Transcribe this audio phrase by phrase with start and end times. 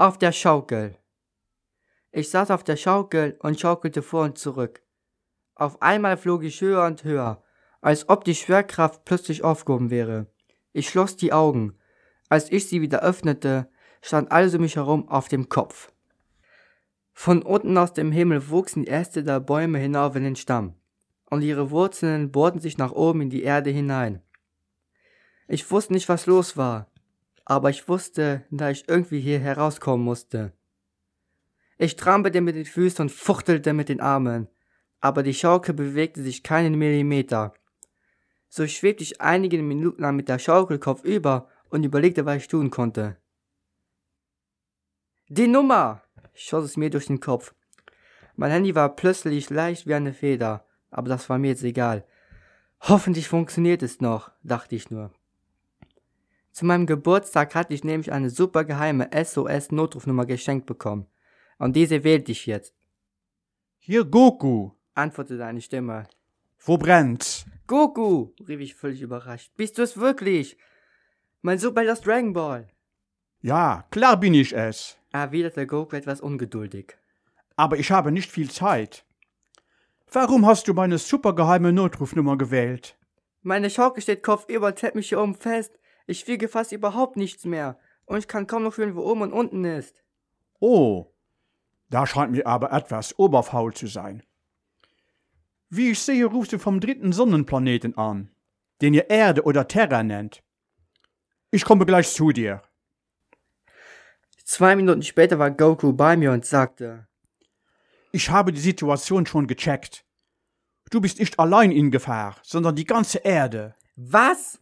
[0.00, 0.96] Auf der Schaukel.
[2.12, 4.80] Ich saß auf der Schaukel und schaukelte vor und zurück.
[5.56, 7.42] Auf einmal flog ich höher und höher,
[7.80, 10.28] als ob die Schwerkraft plötzlich aufgehoben wäre.
[10.72, 11.76] Ich schloss die Augen.
[12.28, 13.68] Als ich sie wieder öffnete,
[14.00, 15.90] stand alles um mich herum auf dem Kopf.
[17.12, 20.74] Von unten aus dem Himmel wuchsen die Äste der Bäume hinauf in den Stamm,
[21.28, 24.22] und ihre Wurzeln bohrten sich nach oben in die Erde hinein.
[25.48, 26.88] Ich wusste nicht, was los war,
[27.48, 30.52] aber ich wusste, da ich irgendwie hier herauskommen musste.
[31.78, 34.48] Ich trampelte mit den Füßen und fuchtelte mit den Armen,
[35.00, 37.54] aber die Schaukel bewegte sich keinen Millimeter.
[38.50, 42.70] So schwebte ich einige Minuten lang mit der Schaukel kopfüber und überlegte, was ich tun
[42.70, 43.16] konnte.
[45.28, 46.02] Die Nummer!
[46.34, 47.54] schoss es mir durch den Kopf.
[48.36, 52.06] Mein Handy war plötzlich leicht wie eine Feder, aber das war mir jetzt egal.
[52.80, 55.12] Hoffentlich funktioniert es noch, dachte ich nur.
[56.58, 61.06] Zu meinem Geburtstag hatte ich nämlich eine super geheime SOS-Notrufnummer geschenkt bekommen.
[61.56, 62.74] Und diese wählte ich jetzt.
[63.78, 66.08] Hier Goku, antwortete eine Stimme.
[66.58, 67.46] Wo brennt's?
[67.68, 69.52] Goku, rief ich völlig überrascht.
[69.56, 70.58] Bist du es wirklich?
[71.42, 72.66] Mein Super Lost Dragon Ball.
[73.40, 76.98] Ja, klar bin ich es erwiderte Goku etwas ungeduldig.
[77.54, 79.04] Aber ich habe nicht viel Zeit.
[80.10, 82.98] Warum hast du meine supergeheime Notrufnummer gewählt?
[83.42, 85.78] Meine Schaukel steht kopfüber und hält mich hier oben fest.
[86.08, 87.78] Ich wiege fast überhaupt nichts mehr.
[88.06, 90.02] Und ich kann kaum noch fühlen, wo oben und unten ist.
[90.58, 91.12] Oh,
[91.90, 94.22] da scheint mir aber etwas oberfaul zu sein.
[95.68, 98.30] Wie ich sehe, rufst du vom dritten Sonnenplaneten an,
[98.80, 100.42] den ihr Erde oder Terra nennt.
[101.50, 102.62] Ich komme gleich zu dir.
[104.44, 107.06] Zwei Minuten später war Goku bei mir und sagte,
[108.12, 110.06] ich habe die Situation schon gecheckt.
[110.90, 113.74] Du bist nicht allein in Gefahr, sondern die ganze Erde.
[113.94, 114.58] Was?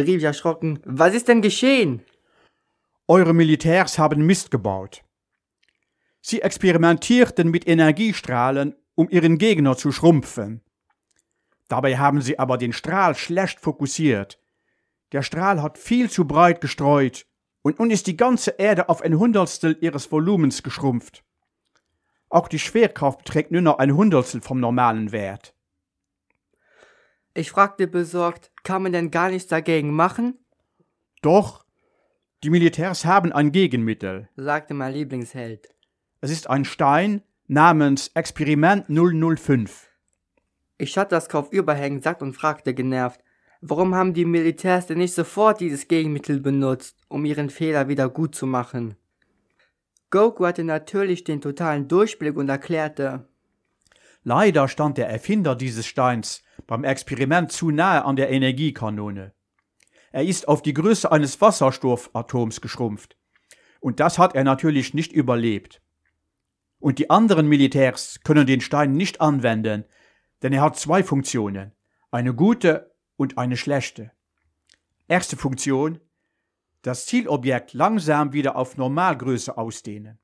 [0.00, 0.80] Rief ich erschrocken.
[0.84, 2.02] Was ist denn geschehen?
[3.08, 5.02] Eure Militärs haben Mist gebaut.
[6.20, 10.62] Sie experimentierten mit Energiestrahlen, um ihren Gegner zu schrumpfen.
[11.68, 14.38] Dabei haben sie aber den Strahl schlecht fokussiert.
[15.12, 17.26] Der Strahl hat viel zu breit gestreut
[17.62, 21.24] und nun ist die ganze Erde auf ein Hundertstel ihres Volumens geschrumpft.
[22.28, 25.54] Auch die Schwerkraft beträgt nur noch ein Hundertstel vom normalen Wert.
[27.34, 30.38] Ich fragte besorgt, kann man denn gar nichts dagegen machen?
[31.22, 31.64] Doch,
[32.44, 35.74] die Militärs haben ein Gegenmittel, sagte mein Lieblingsheld.
[36.20, 39.88] Es ist ein Stein namens Experiment 005.
[40.78, 43.20] Ich hatte das Kopf überhängen satt und fragte genervt,
[43.64, 48.34] Warum haben die Militärs denn nicht sofort dieses Gegenmittel benutzt, um ihren Fehler wieder gut
[48.34, 48.96] zu machen?
[50.10, 53.28] Goku hatte natürlich den totalen Durchblick und erklärte,
[54.24, 59.32] Leider stand der Erfinder dieses Steins beim Experiment zu nahe an der Energiekanone.
[60.12, 63.16] Er ist auf die Größe eines Wasserstoffatoms geschrumpft.
[63.80, 65.82] Und das hat er natürlich nicht überlebt.
[66.78, 69.84] Und die anderen Militärs können den Stein nicht anwenden,
[70.42, 71.72] denn er hat zwei Funktionen.
[72.10, 74.12] Eine gute und eine schlechte.
[75.08, 76.00] Erste Funktion
[76.82, 80.18] das Zielobjekt langsam wieder auf Normalgröße ausdehnen.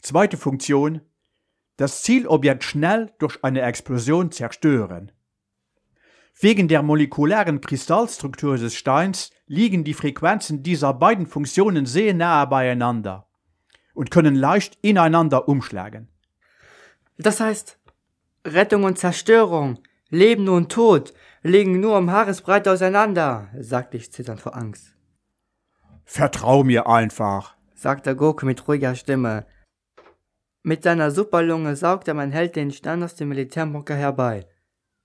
[0.00, 1.00] Zweite Funktion
[1.76, 5.12] das Zielobjekt schnell durch eine Explosion zerstören.
[6.38, 13.28] Wegen der molekularen Kristallstruktur des Steins liegen die Frequenzen dieser beiden Funktionen sehr nahe beieinander
[13.94, 16.08] und können leicht ineinander umschlagen.
[17.18, 17.78] Das heißt,
[18.44, 19.78] Rettung und Zerstörung,
[20.10, 24.94] Leben und Tod liegen nur um Haaresbreite auseinander, sagte ich zitternd vor Angst.
[26.04, 29.46] Vertrau mir einfach, sagte Goku mit ruhiger Stimme.
[30.66, 34.46] Mit seiner Superlunge saugte mein Held den Stern aus dem Militärmokka herbei.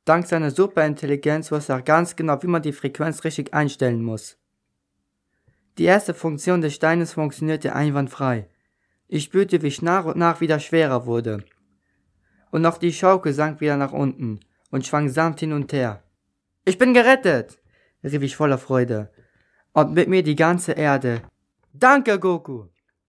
[0.05, 4.37] Dank seiner Superintelligenz wusste er ganz genau, wie man die Frequenz richtig einstellen muss.
[5.77, 8.47] Die erste Funktion des Steines funktionierte einwandfrei.
[9.09, 11.43] Ich spürte, wie ich nach und nach wieder schwerer wurde.
[12.51, 14.39] Und auch die Schaukel sank wieder nach unten
[14.71, 16.01] und schwang sanft hin und her.
[16.63, 17.59] Ich bin gerettet,
[18.01, 19.11] rief ich voller Freude.
[19.73, 21.21] Und mit mir die ganze Erde.
[21.73, 22.67] Danke, Goku!